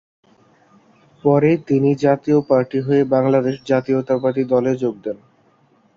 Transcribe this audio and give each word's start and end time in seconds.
পরে 1.23 1.51
তিনি 1.67 1.89
জাতীয় 2.03 2.39
পার্টি 2.49 2.79
হয়ে 2.79 3.03
বাংলাদেশ 3.05 3.55
জাতীয়তাবাদী 3.65 4.43
দলে 4.53 4.71
যোগ 4.75 4.95
দেন। 5.03 5.17